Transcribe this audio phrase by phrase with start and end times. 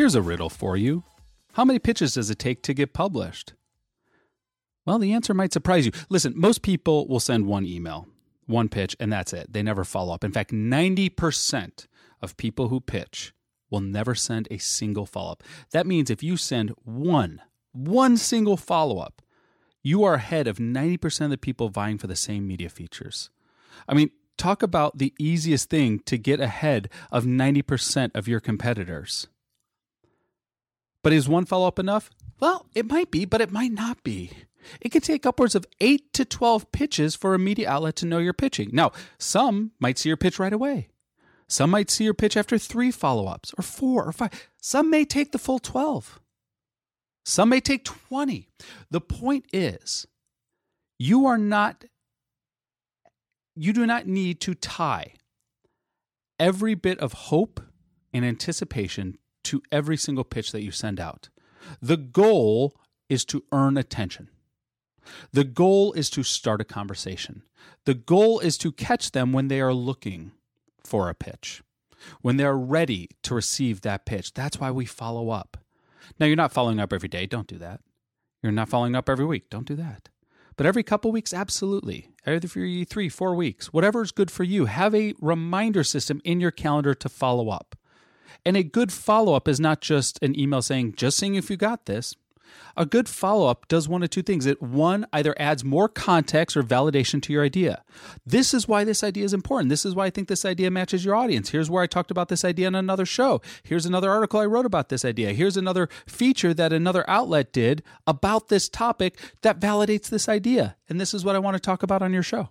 [0.00, 1.04] Here's a riddle for you.
[1.52, 3.52] How many pitches does it take to get published?
[4.86, 5.92] Well, the answer might surprise you.
[6.08, 8.08] Listen, most people will send one email,
[8.46, 9.52] one pitch, and that's it.
[9.52, 10.24] They never follow up.
[10.24, 11.86] In fact, 90%
[12.22, 13.34] of people who pitch
[13.68, 15.42] will never send a single follow up.
[15.72, 19.20] That means if you send one, one single follow up,
[19.82, 23.28] you are ahead of 90% of the people vying for the same media features.
[23.86, 29.28] I mean, talk about the easiest thing to get ahead of 90% of your competitors.
[31.02, 32.10] But is one follow up enough?
[32.40, 34.30] Well, it might be, but it might not be.
[34.80, 38.18] It can take upwards of 8 to 12 pitches for a media outlet to know
[38.18, 38.70] you're pitching.
[38.72, 40.88] Now, some might see your pitch right away.
[41.48, 44.48] Some might see your pitch after three follow ups, or four, or five.
[44.60, 46.20] Some may take the full 12.
[47.24, 48.48] Some may take 20.
[48.90, 50.06] The point is,
[50.98, 51.84] you are not,
[53.56, 55.14] you do not need to tie
[56.38, 57.60] every bit of hope
[58.12, 61.28] and anticipation to every single pitch that you send out.
[61.80, 62.76] The goal
[63.08, 64.28] is to earn attention.
[65.32, 67.42] The goal is to start a conversation.
[67.84, 70.32] The goal is to catch them when they are looking
[70.84, 71.62] for a pitch,
[72.20, 74.34] when they're ready to receive that pitch.
[74.34, 75.56] That's why we follow up.
[76.18, 77.26] Now, you're not following up every day.
[77.26, 77.80] Don't do that.
[78.42, 79.50] You're not following up every week.
[79.50, 80.08] Don't do that.
[80.56, 82.10] But every couple weeks, absolutely.
[82.26, 86.50] Every three, four weeks, whatever is good for you, have a reminder system in your
[86.50, 87.76] calendar to follow up.
[88.44, 91.56] And a good follow up is not just an email saying, just seeing if you
[91.56, 92.14] got this.
[92.76, 94.46] A good follow up does one of two things.
[94.46, 97.84] It one either adds more context or validation to your idea.
[98.24, 99.68] This is why this idea is important.
[99.68, 101.50] This is why I think this idea matches your audience.
[101.50, 103.40] Here's where I talked about this idea in another show.
[103.62, 105.32] Here's another article I wrote about this idea.
[105.32, 110.76] Here's another feature that another outlet did about this topic that validates this idea.
[110.88, 112.48] And this is what I want to talk about on your show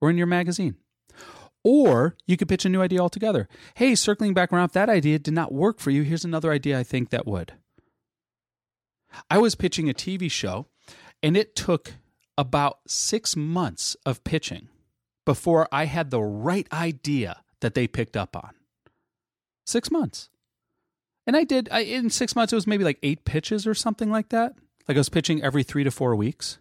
[0.00, 0.76] or in your magazine.
[1.64, 3.48] Or you could pitch a new idea altogether.
[3.74, 6.78] Hey, circling back around, if that idea did not work for you, here's another idea
[6.78, 7.54] I think that would.
[9.30, 10.66] I was pitching a TV show,
[11.22, 11.94] and it took
[12.36, 14.68] about six months of pitching
[15.24, 18.54] before I had the right idea that they picked up on.
[19.66, 20.30] Six months.
[21.26, 24.10] And I did, I, in six months, it was maybe like eight pitches or something
[24.10, 24.54] like that.
[24.86, 26.58] Like I was pitching every three to four weeks.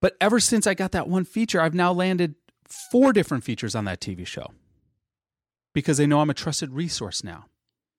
[0.00, 2.34] But ever since I got that one feature, I've now landed
[2.70, 4.52] four different features on that TV show
[5.74, 7.46] because they know I'm a trusted resource now.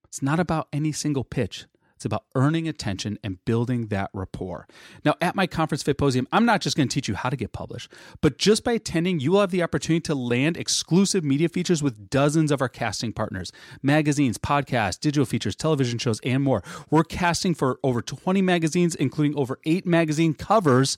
[0.06, 1.66] It's not about any single pitch.
[2.02, 4.68] It's about earning attention and building that rapport.
[5.06, 7.54] Now, at my conference Fitposium, I'm not just going to teach you how to get
[7.54, 11.84] published, but just by attending, you will have the opportunity to land exclusive media features
[11.84, 13.52] with dozens of our casting partners
[13.84, 16.64] magazines, podcasts, digital features, television shows, and more.
[16.90, 20.98] We're casting for over 20 magazines, including over eight magazine covers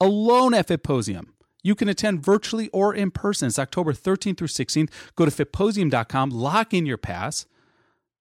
[0.00, 1.31] alone at Fitposium.
[1.62, 3.48] You can attend virtually or in person.
[3.48, 4.90] It's October 13th through 16th.
[5.14, 7.46] Go to fitposium.com, lock in your pass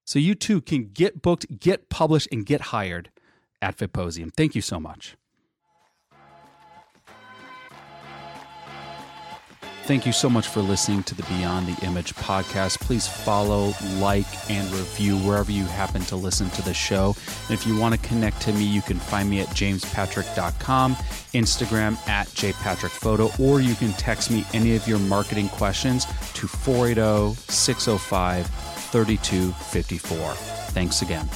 [0.05, 3.09] so you too can get booked, get published, and get hired
[3.61, 4.33] at Fitposium.
[4.33, 5.15] Thank you so much.
[9.91, 12.79] Thank you so much for listening to the Beyond the Image podcast.
[12.79, 17.13] Please follow, like, and review wherever you happen to listen to the show.
[17.49, 22.07] And if you want to connect to me, you can find me at jamespatrick.com, Instagram
[22.07, 28.47] at jpatrickphoto, or you can text me any of your marketing questions to 480 605
[28.47, 30.33] 3254.
[30.71, 31.27] Thanks again.